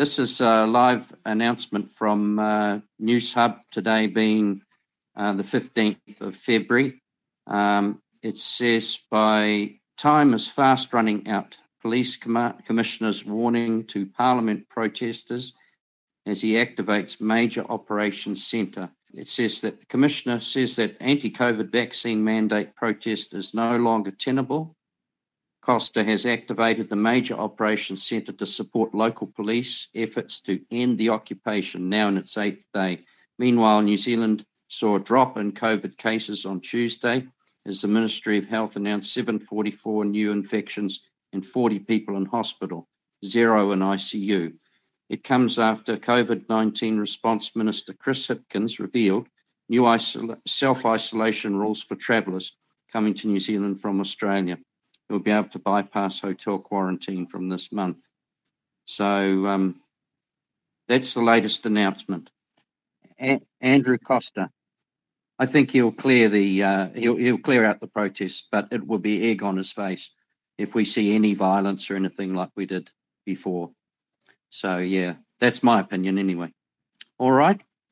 This 0.00 0.18
is 0.18 0.40
a 0.40 0.66
live 0.66 1.12
announcement 1.26 1.90
from 1.90 2.38
uh, 2.38 2.80
Newshub 2.98 3.58
today, 3.70 4.06
being 4.06 4.62
uh, 5.14 5.34
the 5.34 5.42
15th 5.42 6.22
of 6.22 6.34
February. 6.34 7.02
Um, 7.46 8.00
it 8.22 8.38
says, 8.38 8.98
by 9.10 9.74
time 9.98 10.32
is 10.32 10.48
fast 10.48 10.94
running 10.94 11.28
out. 11.28 11.58
Police 11.82 12.16
com- 12.16 12.54
commissioners 12.64 13.26
warning 13.26 13.84
to 13.88 14.06
Parliament 14.06 14.70
protesters 14.70 15.52
as 16.24 16.40
he 16.40 16.54
activates 16.54 17.20
major 17.20 17.66
operations 17.68 18.46
centre. 18.46 18.88
It 19.12 19.28
says 19.28 19.60
that 19.60 19.80
the 19.80 19.86
commissioner 19.86 20.40
says 20.40 20.76
that 20.76 20.96
anti 21.00 21.30
COVID 21.30 21.70
vaccine 21.70 22.24
mandate 22.24 22.74
protest 22.74 23.34
is 23.34 23.52
no 23.52 23.76
longer 23.76 24.12
tenable 24.12 24.74
Coster 25.62 26.02
has 26.02 26.24
activated 26.24 26.88
the 26.88 26.96
Major 26.96 27.34
Operations 27.34 28.06
Centre 28.06 28.32
to 28.32 28.46
support 28.46 28.94
local 28.94 29.26
police 29.26 29.88
efforts 29.94 30.40
to 30.40 30.58
end 30.70 30.96
the 30.96 31.10
occupation, 31.10 31.90
now 31.90 32.08
in 32.08 32.16
its 32.16 32.38
eighth 32.38 32.66
day. 32.72 33.00
Meanwhile, 33.38 33.82
New 33.82 33.98
Zealand 33.98 34.46
saw 34.68 34.96
a 34.96 35.00
drop 35.00 35.36
in 35.36 35.52
COVID 35.52 35.98
cases 35.98 36.46
on 36.46 36.60
Tuesday 36.60 37.26
as 37.66 37.82
the 37.82 37.88
Ministry 37.88 38.38
of 38.38 38.46
Health 38.46 38.76
announced 38.76 39.12
744 39.12 40.06
new 40.06 40.32
infections 40.32 41.00
and 41.34 41.44
40 41.44 41.80
people 41.80 42.16
in 42.16 42.24
hospital, 42.24 42.88
zero 43.22 43.72
in 43.72 43.80
ICU. 43.80 44.54
It 45.10 45.24
comes 45.24 45.58
after 45.58 45.98
COVID 45.98 46.48
19 46.48 46.98
response 46.98 47.54
minister 47.54 47.92
Chris 47.92 48.28
Hipkins 48.28 48.78
revealed 48.78 49.28
new 49.68 49.86
self 49.98 50.86
isolation 50.86 51.54
rules 51.54 51.82
for 51.84 51.96
travellers 51.96 52.56
coming 52.90 53.12
to 53.12 53.28
New 53.28 53.40
Zealand 53.40 53.80
from 53.82 54.00
Australia 54.00 54.56
who'll 55.10 55.18
be 55.18 55.32
able 55.32 55.48
to 55.48 55.58
bypass 55.58 56.20
hotel 56.20 56.56
quarantine 56.60 57.26
from 57.26 57.48
this 57.48 57.72
month. 57.72 58.06
So 58.84 59.44
um, 59.48 59.74
that's 60.86 61.14
the 61.14 61.20
latest 61.20 61.66
announcement. 61.66 62.30
A- 63.20 63.40
Andrew 63.60 63.98
Coster, 63.98 64.48
I 65.36 65.46
think 65.46 65.72
he'll 65.72 65.90
clear 65.90 66.28
the 66.28 66.62
uh, 66.62 66.88
he'll 66.90 67.16
he'll 67.16 67.38
clear 67.38 67.64
out 67.64 67.80
the 67.80 67.88
protests, 67.88 68.46
but 68.52 68.68
it 68.70 68.86
will 68.86 68.98
be 69.00 69.32
egg 69.32 69.42
on 69.42 69.56
his 69.56 69.72
face 69.72 70.14
if 70.58 70.76
we 70.76 70.84
see 70.84 71.16
any 71.16 71.34
violence 71.34 71.90
or 71.90 71.96
anything 71.96 72.32
like 72.32 72.50
we 72.54 72.66
did 72.66 72.88
before. 73.26 73.70
So 74.48 74.78
yeah, 74.78 75.14
that's 75.40 75.64
my 75.64 75.80
opinion 75.80 76.18
anyway. 76.18 76.52
All 77.18 77.32
right. 77.32 77.60